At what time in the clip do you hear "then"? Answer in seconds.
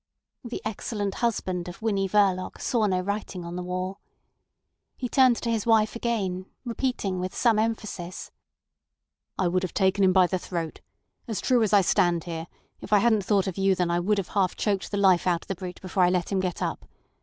13.75-13.91